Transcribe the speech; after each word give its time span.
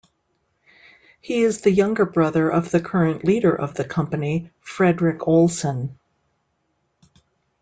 He 1.19 1.43
is 1.43 1.61
the 1.61 1.69
younger 1.69 2.07
brother 2.07 2.49
of 2.49 2.71
the 2.71 2.79
current 2.81 3.23
leader 3.23 3.53
of 3.53 3.75
the 3.75 3.83
company, 3.83 4.49
Fredrik 4.59 5.27
Olsen. 5.27 5.95